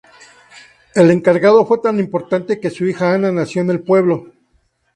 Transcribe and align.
El 0.95 1.11
encargo 1.11 1.63
fue 1.67 1.77
tan 1.77 1.99
importante 1.99 2.59
que 2.59 2.71
su 2.71 2.85
hija 2.87 3.13
Ana 3.13 3.31
nació 3.31 3.61
en 3.61 3.69
el 3.69 3.83
pueblo. 3.83 4.33